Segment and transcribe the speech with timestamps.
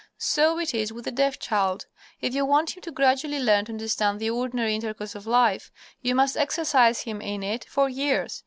[0.17, 1.85] So it is with the deaf child.
[2.21, 6.15] If you want him to gradually learn to understand the ordinary intercourse of life, you
[6.15, 8.39] must exercise him in it for years.